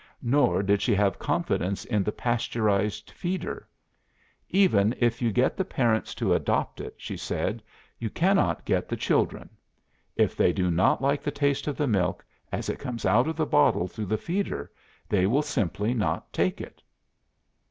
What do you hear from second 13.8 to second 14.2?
through the